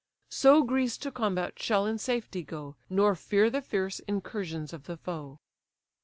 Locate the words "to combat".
0.97-1.59